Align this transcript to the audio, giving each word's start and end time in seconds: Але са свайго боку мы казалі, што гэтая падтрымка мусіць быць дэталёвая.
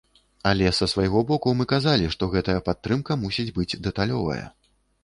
Але 0.51 0.69
са 0.77 0.87
свайго 0.93 1.21
боку 1.31 1.53
мы 1.59 1.67
казалі, 1.75 2.09
што 2.17 2.31
гэтая 2.33 2.59
падтрымка 2.71 3.21
мусіць 3.27 3.51
быць 3.61 3.71
дэталёвая. 3.91 4.45